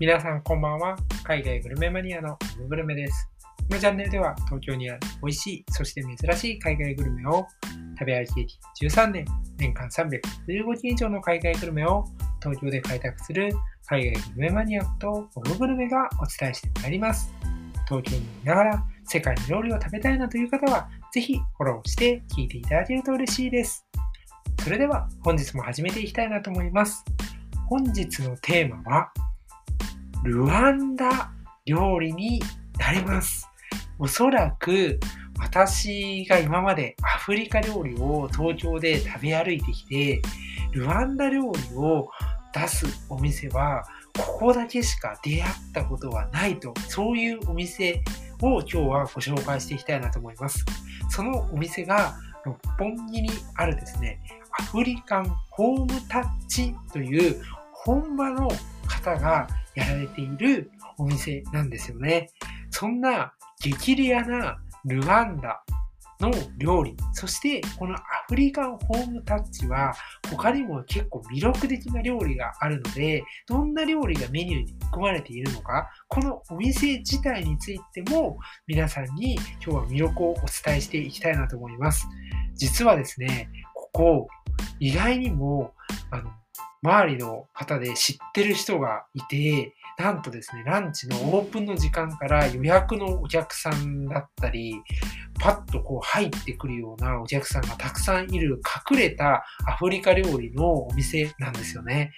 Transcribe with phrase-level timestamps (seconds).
[0.00, 0.96] 皆さんこんばんは。
[1.24, 3.28] 海外グルメマニアのグルメです。
[3.68, 7.44] このチャンネルでは東京にある美味しい、そして珍しい海外グルメを
[7.98, 9.24] 食べ歩き歴13年、
[9.56, 12.04] 年間315件以上の海外グルメを
[12.40, 13.50] 東京で開拓する
[13.86, 17.34] 海外グルメマニアとオググルメがお伝えしてまいります。
[17.88, 23.84] 東京にいながら世界の料理を食べたいなという方は、ぜひフォローして聞いていただけると嬉しいです。
[24.62, 27.04] それでは本日も始めていきたいなと思います。
[27.66, 29.12] 本日のテーマは、
[30.24, 31.30] ルワンダ
[31.64, 32.42] 料理に
[32.78, 33.48] なります。
[33.98, 34.98] おそらく
[35.38, 40.20] 私が今までアフリカ料理を東京で食べ歩いてきて、
[40.72, 42.08] ルワンダ料理を
[42.52, 43.84] 出すお店は、
[44.18, 48.02] ここだけしか出会ったことはないと、そういうお店
[48.42, 50.64] を今日はご紹介していきたいなと思います。
[51.08, 54.20] そのお店が六本木にあるですね、
[54.58, 57.40] アフリカンホームタッチという
[57.72, 58.48] 本場の
[58.88, 59.46] 方が
[59.78, 62.30] やられているお店なんですよね。
[62.70, 65.62] そんな激レアなルワンダ
[66.20, 69.94] の料理、そしてこのアフリカンホームタッチは
[70.28, 82.08] 他にも結構魅力的な料理があるので、どんな料理がメニューに含まれているのか、このお店自体についても皆さんに今日は魅力をお伝えしていきたいなと思います。
[82.56, 84.28] 実はですね、ここ
[84.80, 85.72] 意外にも
[86.10, 86.32] あの
[86.82, 94.80] 周りの方で知ってる人がいて、なんとですね、ランチのオープンの時間から予約のお客さんだったり、
[95.40, 102.12] パッとこう入ってくるようなお客さんがたくさんいる隠れたアフリカ料理のお店なんですよね。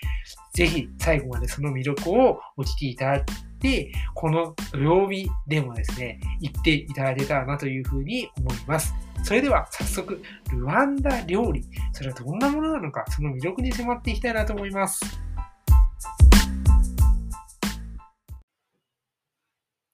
[0.52, 3.24] ぜひ最後までその魅力をお聞きいただい
[3.60, 8.94] て、この土曜日でもですね、行っていただけたらなというふうに思います。
[9.22, 11.64] それでは早速、ルワンダ料理。
[11.92, 15.00] それはどんなものなのか、その魅力に迫っていきたいなと思います。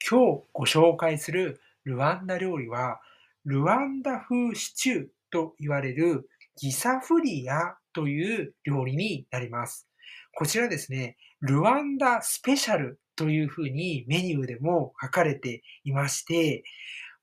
[0.09, 3.01] 今日ご紹介するルワンダ料理は、
[3.45, 9.89] ルワンダ風シチューと言われるギサフリアという料理になります。
[10.33, 16.63] こちらですね、ルワンダスペシャルというふうにメニューでも書かれていまして、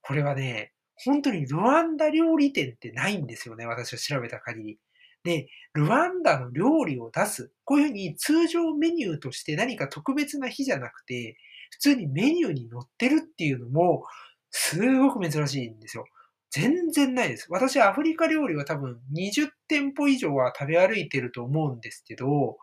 [0.01, 3.65] これはね、本当にルワンダ料理店ってないんですよね。
[3.65, 4.79] 私は調べた限り。
[5.23, 7.51] で、ルワンダの料理を出す。
[7.63, 11.37] こういうふうに通常メニューとして何か特別な日じゃなくて、
[11.71, 14.03] 普通にメニューに載ってるっていうのも、
[14.51, 16.05] すごく珍しいんですよ。
[16.51, 17.47] 全然ないです。
[17.49, 22.57] 私はアフリカ料理は多分20店舗以上は食べ歩いてると思うんですけど、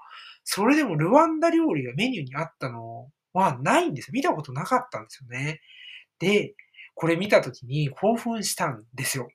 [0.44, 4.12] それでもルワンダ料理がメニューにあったのはないんです。
[4.12, 5.60] 見たことなかったんですよね。
[6.20, 6.54] で、
[7.00, 9.30] これ見たときに興奮したんですよ。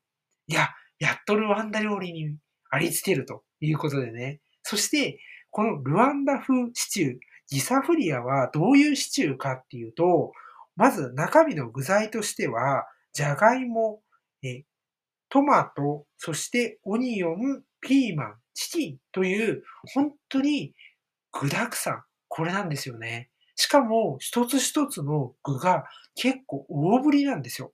[0.46, 2.38] いや、やっとルワンダ料理に
[2.70, 4.40] ありつけるということでね。
[4.62, 7.18] そして、このルワンダ風シチュー、
[7.50, 10.32] ギサフリアはどういうシチューかっていうと、
[10.76, 14.04] まず中身の具材としては、じゃがいも、
[14.44, 14.64] え
[15.30, 20.76] トマト、そしてオニオン、ピーマン、チキンという、本当に
[21.32, 22.04] 具沢山。
[22.28, 23.32] これなんですよね。
[23.56, 25.86] しかも、一つ一つの具が
[26.16, 27.74] 結構大ぶりなんですよ。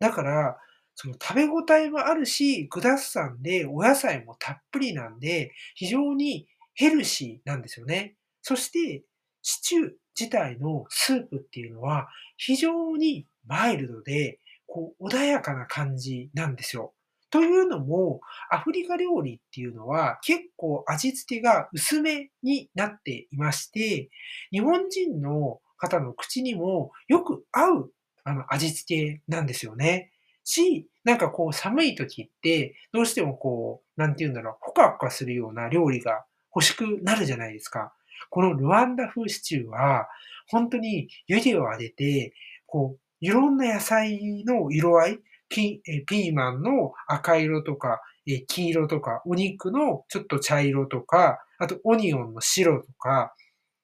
[0.00, 0.58] だから、
[0.94, 8.16] その食べ応えもあるし、具だくさんでお野菜もたっぷりなんで、非常にヘルシーなんですよね。
[8.42, 9.04] そして、
[9.42, 16.94] シチュー自体のスープっていうのは非常にマイルドで、こう穏やかな感じなんですよ。
[17.32, 18.20] というのも、
[18.50, 24.10] アフリカ料理っていうのは結構味付けが薄めになっていまして、
[24.50, 27.90] 日本人の方の口にもよく合う
[28.22, 30.12] あの味付けなんですよね。
[30.44, 37.94] し、なんかこう寒い時って、どうしてもこう、なんて言うんだろう、ほかほかするような料理が欲しくなるじゃないですか。
[38.28, 40.06] このルワンダ風シチューは、
[40.48, 42.34] 本当に湯気を上げて、
[42.66, 45.18] こう、いろんな野菜の色合い、
[45.52, 53.34] ピピーマンの赤色とか、え黄色とか、お肉のちょっと茶色とか、あとオニオンの白とか、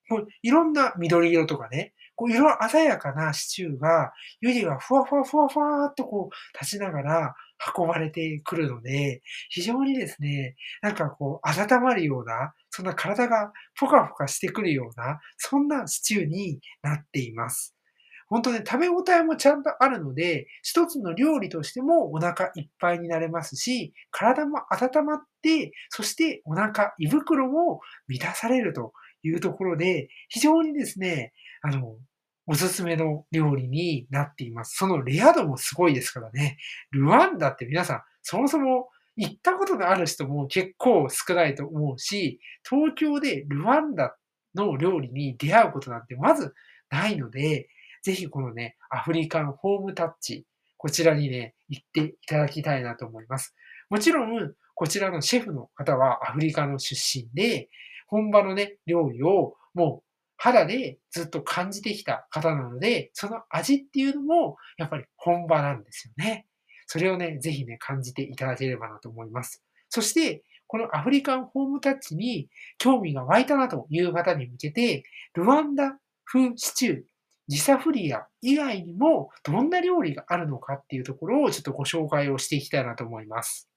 [0.09, 7.35] もういろんな緑色とかね、こう色鮮やかなシチューが、湯気がふわふわふわふわっとこう立ちながら
[7.77, 9.21] 運ばれてくるので、
[9.51, 17.78] 非常にですね、なんかこう温まるような、そんな体がポカポカしてくるような、そんなシチューになっています。
[18.29, 28.93] 本当ね、食べ応えもちゃんとあるので、一つの料理としてもお腹いっぱいになれますし、体も温まって、そしてお腹、胃袋も満たされると
[29.23, 31.33] いうところで、非常にですね、
[31.63, 31.97] あの、
[32.47, 34.77] おすすめの料理になっています。
[34.77, 36.57] そのレア度もすごいですからね。
[36.93, 44.17] ルワンダって皆さん、そもそも行ったことがある人も結構少ないと思うし、東京でルワンダ
[44.55, 46.55] の料理に出会うことなんてまず
[46.91, 47.69] ないので、
[48.09, 50.47] ぜひこのね、アフリカンホームタッチ、
[50.79, 53.55] こちらにね、行っていただきたいなと思います。
[53.91, 57.69] もちろん、こちらのシェフの方はアフリカの出身で、
[58.07, 60.03] 本場のね、料理をもう
[60.39, 66.47] 肌でずっと感じてきた方なので、その味っていうのもやっぱり本場なんですよね。
[66.87, 69.63] それをね、ぜひね、感じていただければなと思います。
[69.91, 75.03] そして、このアフリカンホームタッチに興味が湧いたなという方に向けて、
[75.35, 75.99] ルワンダ
[76.31, 77.03] 風シチュー、
[77.49, 83.69] ジサフリア以外にもどんな料理があるのかっていうところをちょっとご紹介をしていきたいなと思います。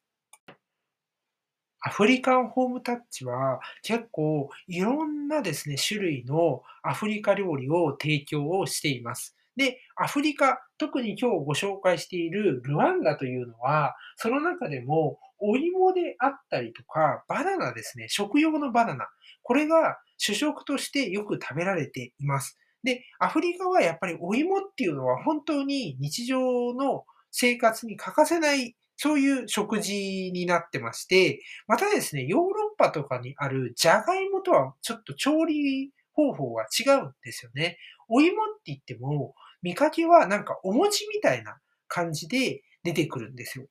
[1.84, 9.36] アフリカンホームタッチは結構いろんなですね、種類のアフリカ料理を提供をしています。
[9.56, 19.08] で、アフリカ、特に今日ご紹介しているルワンダというのは、その中でもお芋であったりとか、バナナですね、食用のバナナ。
[19.42, 22.60] これが主食としてよく食べられています。
[22.84, 37.80] で、アフリカはやっぱりお芋っていうのは本当に日常の生活に欠かせないそういう食事になってまして、またですね、ヨーロッパとかにあるジャガイモとはちょっと調理方法が違うんですよね。
[38.10, 39.34] お芋って言っても、
[39.64, 41.58] 見かけはなんかお餅みたいな
[41.88, 43.66] 感じで出てくるんですよ。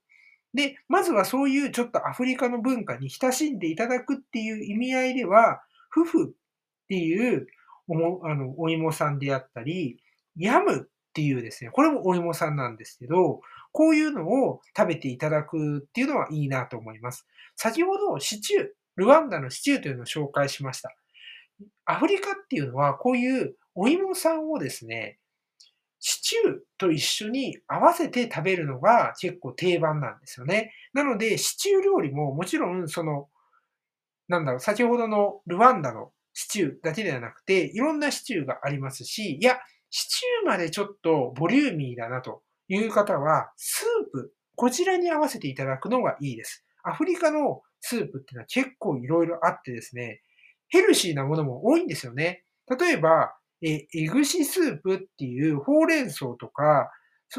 [0.52, 6.32] で、まずはそういうちょっとアフリカの文化に親しんでいただくっていう意味合いでは、フフっ
[6.88, 7.46] ていう
[7.90, 10.00] おもあのお芋さんであったり、
[10.36, 13.40] ヤムっていうですね、これもお芋さんなんですけど、
[13.72, 17.26] こういうのを食べていただくっていうのはいいなと思います。
[17.56, 20.94] 先ほどシチュー、ルワンダのシチューというのを紹介しました。
[21.84, 25.18] アフリカっていうのはこういうお芋さんをですね、
[25.98, 30.72] シチューと一緒に合わせて食べるのが結構定番なんですよね。
[30.94, 33.28] なので、シチュー料理ももちろんその、
[34.28, 39.58] なんだろう、先ほどのルワンダのシチューだけではなくて、いろんなシチューがありますし、いや、
[39.90, 46.64] シチューまでちょっとボリューミーだなという方は、スープ、こちらに合わせていただくのがいいです。
[46.82, 50.22] アフリカのスープっていうのは結構いろいろあってですね、
[50.68, 52.44] ヘルシーなものも多いんですよね。
[52.80, 56.90] 例えば、え、エグシスープっていうほうれん草とか、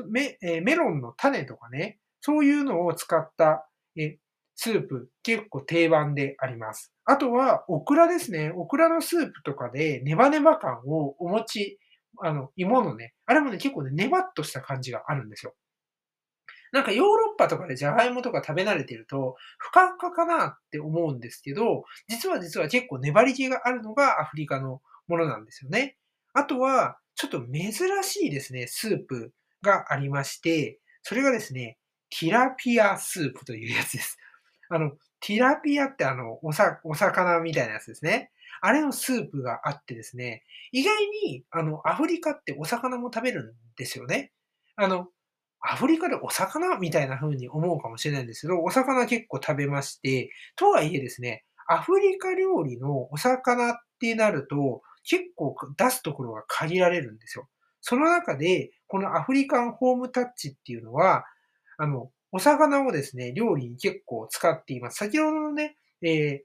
[0.09, 4.18] メメロンの種とかね、そういうのを使ったえ
[4.63, 6.93] スープ、結構定番であります。
[7.05, 8.51] あとは、オクラですね。
[8.55, 11.79] オクラのスープとかでネバネバ感をお持ち
[12.19, 15.55] あの、芋のね、あれもね、結構ね、ネバッとした感じがあるんですよ。
[16.71, 25.97] なんかヨーロッパとかでジャガイモとか食べ慣れてると、ふかふかかなって思うんですけど、実は実は結構粘り気があるのがアフリカのものなんですよね。
[26.33, 27.73] あとは、ちょっと珍
[28.03, 31.77] しいですね、スープがありまして、それがですね、
[32.09, 34.17] ティラピアスープというやつです。
[34.71, 38.31] あの、ティラピアってあの、おさ、お魚みたいなやつですね。
[38.62, 40.95] あれのスープがあってですね、意外
[41.25, 44.31] に、あの、アフリカってお魚も食べるんですよね。
[44.77, 45.07] あの、
[45.59, 57.50] アフリカでお魚みたいな風に思うかもしれないんですけど、お魚結構食べまして、とはいえですね、アフリカ料理のお魚ってなると、結構出すところが限られるんですよ。
[57.81, 61.25] その中で、このアフリカンホームタッチっていうのは、
[61.77, 64.98] あの、お魚をですね、料理に結構使っています。
[64.98, 66.40] 先ほどのね、えー、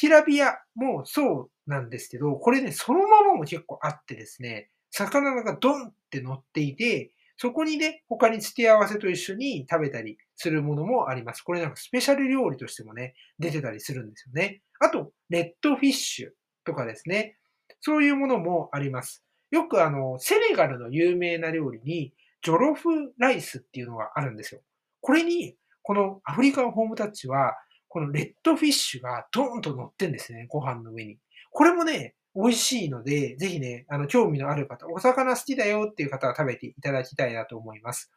[0.00, 11.42] ティラビアもそうなんですけど、これね、そのままも結構あってですね、魚がドンって乗っていて、そこにね、他に付け合わせと一緒に食べたりするものもあります。
[11.42, 14.62] これなんかスペシャル料理としてもね、出てたりするんですよね。
[14.80, 16.30] あと、レッドフィッシュ
[16.64, 17.36] とかですね。
[17.80, 19.24] そういうものもあります。
[19.52, 24.60] よくあの、セネガルの有名な料理に、ジョロフライスっていうのがあるんですよ。
[25.00, 27.54] これに、このアフリカンホームタッチは、
[27.88, 31.18] このレッドフィッシュがドーンと乗ってんですね、ご飯の上に。
[31.50, 38.12] これもね、美味しいので、ぜひね、あの、興味のある方、お魚好きだよっていう方は食べていただきたいなと思います。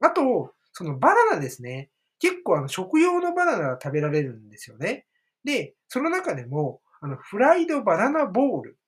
[0.00, 1.90] あと、そのバナナですね。
[2.20, 5.06] 結構あの、食用のバナナが食べられるんですよね。
[5.44, 8.78] で、その中でも、あの、フライドバナナボール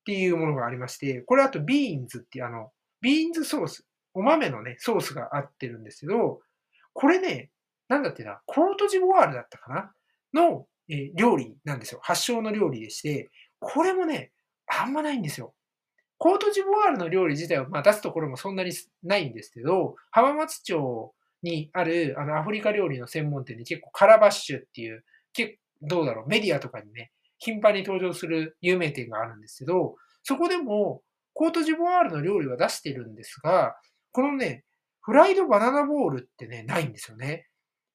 [0.00, 6.40] っていうものがありまして、これあとビーンズっていうあの、ビーンズソース、お豆のね、ソースがあってるんですけど、
[6.92, 7.50] これね、
[7.88, 9.92] なんだってな、コートジボワールだったかな？
[10.34, 12.00] の、え料理なんですよ。
[12.02, 13.30] 発祥の料理でして、
[13.60, 14.32] これもね、
[14.66, 15.54] あんまないんですよ。
[16.18, 18.72] コートジボワールの料理自体は、まあ、出すところもそんなに
[19.02, 31.02] ないんですけど、浜松町にあるあのアフリカ料理の専門店で結構カラバッシュっていう、結どうだろう、メディアとかにね、頻繁に登場する有名店があるんですけど、そこでも
[31.34, 33.74] コートジボワールの料理は出してるんですが、
[34.12, 34.64] このね、
[35.02, 37.48] フライドバナナボールってね、ないんですよね。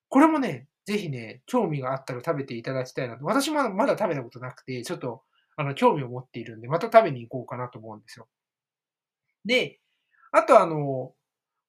[0.09, 3.25] これもね、ぜひね、興味があったら食べていただきたいなと。
[3.25, 5.23] 私もまだ食べたことなくて、ちょっと、
[5.55, 8.27] あの、興味を持っているんで、また食べに行こうかなと思うんですよ。
[9.45, 9.79] で、
[10.31, 11.13] あとあの、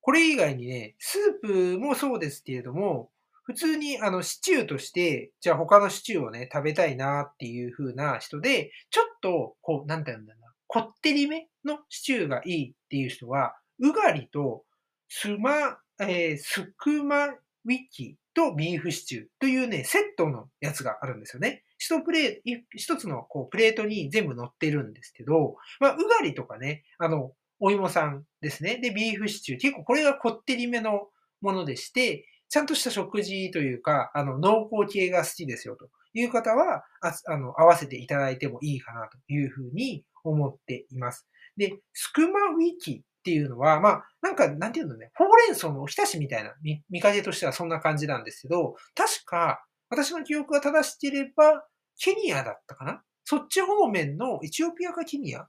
[0.00, 3.11] これ以外にね、スープもそうですけれども、
[3.45, 14.64] 普通にあのシチューとして、じゃあ他のシチューをね、食べたいなっていう風な人で、ちょっと、こう、なんて言うんだろうな、こってりめのシチューがいいっていう人は、うがりと
[15.09, 21.65] スマ、えー、スクマウィキとビーフシチューというね、セットのやつがあるんですよね。
[21.79, 28.79] 一プレー一つのこうプレートに全部乗ってるんですけど、まあ、うがりとかね、あの、お芋さんですね。
[28.79, 29.61] で、ビーフシチュー。
[29.61, 31.09] 結構これがこってりめの
[31.41, 41.29] ものでして、ちゃんとした食事というか、あの、濃厚系が好きですよという方は、ああの、合わせていただいてもいいかなというふうに思っています。
[41.57, 51.62] で、スクマウィキっていうのは、まあ、なんか、なんていうのね、ほうれん草のおひたしみたいな見、見かけとしてはそんな感じなんですけど、確か、私の記憶が正しければ、
[52.00, 53.02] ケニアだったかな？
[53.25, 55.47] そっち方面のエチオピアかケニア？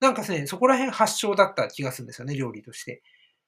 [0.00, 3.02] なんかね、そこら辺発祥だった気がするんですよね、料理として。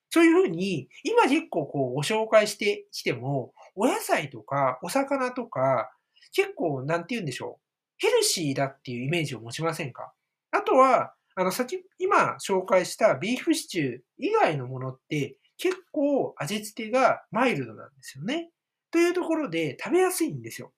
[0.09, 5.91] そういうふうに、今結構こうご紹介してきても、お野菜とかお魚とか、
[6.33, 7.63] 結構なんて言うんでしょう。
[7.99, 10.13] ヘルシーだっていうイメージを持ちませんか？
[10.53, 18.51] あとは、あの、先、今紹介したビーフシチュー以外のものって結構味付けがマイルドなんですよね。
[18.91, 20.73] というところで食べやすいんですよ。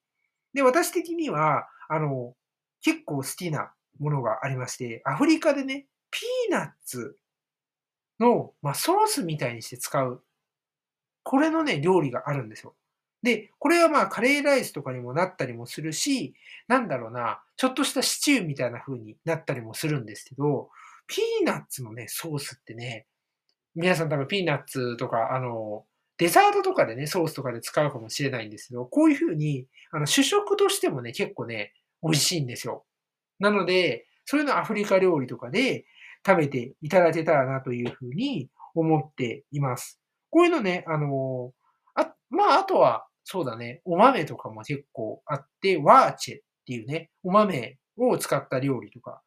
[0.53, 2.33] で、私的には、あの、
[2.81, 7.15] 結構好きなものがありまして、アフリカでね、ピーナッツ
[8.19, 10.23] の、まあ、ソースみたいにして使う、
[11.23, 12.75] これのね、料理があるんですよ。
[13.23, 16.35] で、これはまあカレーライスとかにもなったりもするし、
[16.67, 20.69] なんだろうな、ちょっとしたシチューみたいな風になったりもするんですけど、
[21.07, 23.07] ピーナッツのね、ソースってね、
[23.75, 25.85] 皆さん多分ピーナッツとか、あの、
[26.17, 32.85] デザートとかでね、ソースとかで使うかもしれないんですけど、こういう風に、あの、主食としてもね、結構ね、美味しいんですよ。
[33.39, 35.85] なので、そういうのアフリカ料理とかで
[36.25, 40.01] 食べていただけたらなというふうに思っています。
[40.29, 41.53] こういうのね、あの、
[41.97, 49.21] あ、まあ、あとは、そうだね、お豆とかも結構あって、ワーチェっていうね、お豆を使った料理とか、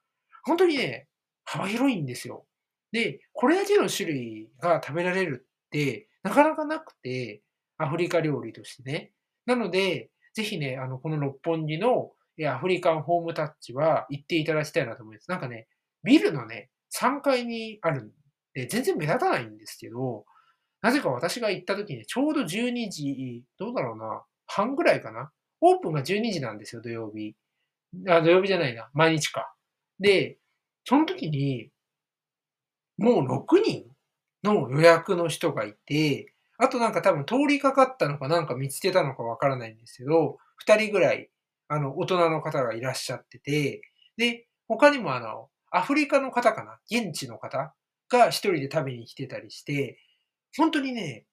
[0.44, 1.08] 本当にね、
[1.44, 2.46] 幅広いんですよ。
[2.92, 7.42] で、これだけの種類が食べられるって、なかなかなくて、
[7.78, 9.12] アフリカ料理としてね。
[9.46, 12.12] なので、ぜひね、あの、この六本木の
[12.46, 15.30] アフリカンホームタッチは行っていただきたいなと思います。
[15.30, 15.66] なんかね、
[16.04, 18.10] ビルのね、3階にあるん
[18.54, 20.24] で、全然目立たないんですけど、
[20.82, 25.30] なぜか私が行った時にちょうど12時、どうだろうな、半ぐらいかな。
[25.60, 27.36] オープンが12時なんですよ、土曜日。
[28.08, 29.54] あ、土曜日じゃないな、毎日か。
[30.00, 30.38] で、
[30.84, 31.70] その時に、
[32.98, 33.86] もう6人
[34.44, 41.30] の予約の人がいて、あとなんか多分通りかかったのかなんか見つけたのかわからないんですけど、2人ぐらい
[41.68, 43.82] あの、大人の方がいらっしゃってて、
[44.16, 46.78] で、他にもあの、アフリカの方かな？
[46.90, 47.74] 現地の方
[48.08, 49.98] が一人で食べに来てたりして、
[50.56, 51.26] 本当にね、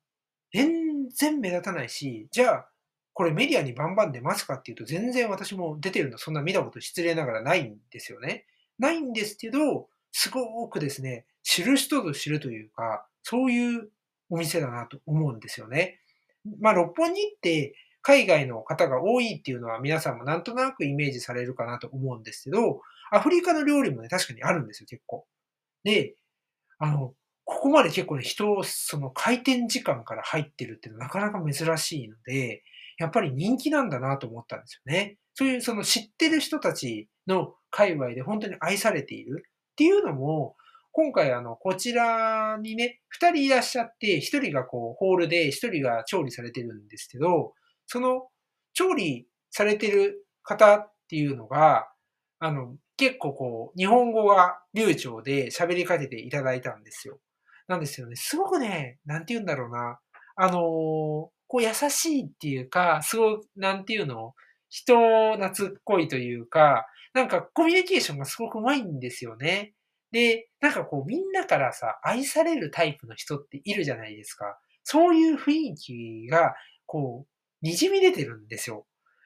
[0.53, 2.69] 全然目立たないし、じゃあ、
[3.13, 8.45] これメディアにバンバン出ますかっていうと、全然私も出てるのそんな見たこと失礼ながらないんですよね。
[8.77, 13.89] ないんですけど、すごくですね、知る人ぞ知るというか、そういう
[14.29, 15.99] お店だなと思うんですよね。
[16.59, 22.81] まあ、六本木って海外の方が多いっていうのは皆さんもなんとなくイメージされるかなと思うんですけど、
[23.11, 25.25] アフリカの料理もね、確かにあるんですよ、結構。
[25.83, 26.15] で、
[26.79, 27.13] あの、
[27.49, 32.61] ここまで結構ね、人を、その開店時間から入ってるってなかなか珍しいので、
[32.99, 35.17] やっぱり人気なんだなと思ったんですよね。
[35.33, 40.57] そういうその知ってる人たちの界隈で本当に愛されているっていうのも、
[40.91, 47.53] 今回あの、こちらにね、二人いらっしゃって、一人がこう、ホールで、一人が調理されてるんですけど、
[47.85, 48.27] その
[48.73, 51.87] 調理されてる方っていうのが、
[52.39, 57.19] あの、結構こう、日本語が流暢で喋りかけていただいたんですよ。
[57.67, 58.15] なんですよね。
[58.15, 59.99] すごくね、なんて言うんだろうな。
[60.35, 60.59] あの
[61.47, 64.33] こう優しいっていうか、すごく、なんていうの
[64.69, 64.95] 人
[65.37, 69.73] 懐っこいというか、なんかコミュニケーションがすごくうまいんですよね。
[70.11, 74.57] で、なんかこうみんなからさ、愛されるタイプの人っているじゃないですか。
[74.83, 76.55] そういう雰囲気が、
[76.85, 77.25] こ
[77.63, 78.85] う、滲み出てるんですよ。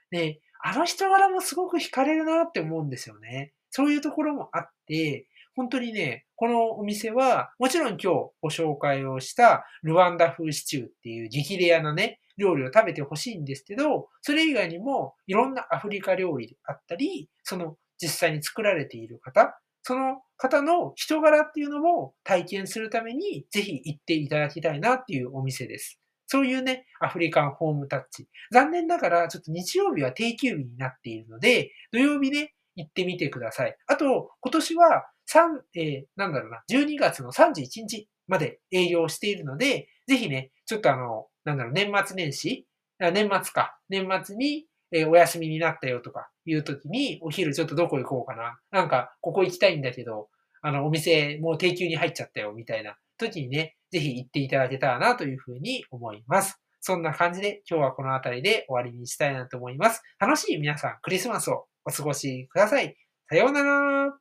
[0.10, 3.54] で、あの人柄もすごく惹かれるなって思うんですよね。
[3.70, 8.08] そういうところもあって、本当にね、このお店は、もちろん今日
[8.42, 26.00] ご紹介をしたルワンダ風シチューっていう激レアなね、料理を食べてほしいんですけど、それ以外にもいろんなアフリカ料理であったり、その実際に作られている方、その方の人柄っていうのも体験するためにぜひ行っていただきたいなっていうお店です。
[26.28, 28.30] そういうね、アフリカンホームタッチ。
[28.54, 33.76] 残念ながら、ちょっと日曜日は定休日になっているので、土曜日ね、行ってみてください。
[33.88, 42.68] あと、今年は3、えー、なんだろうな、12月の31日まで営業しているので、ぜひね、ちょっとあの、なんだろう、年末年始、
[43.00, 48.60] 年末か、年末に、えー、お休みになったよとかいう時に、お昼ちょっとどこ行こうかな。
[48.72, 50.30] なんか、ここ行きたいんだけど、
[50.62, 56.62] あの、お店もう定休に入っちゃったよ、みたいな時にね、ぜひ行っていただけたらなというふうに思います。
[56.82, 60.02] そんな感じで今日はこの辺りで終わりにしたいなと思います。
[60.20, 62.96] 楽しい皆さん、クリスマスをお過ごしください。
[63.30, 64.21] さようなら。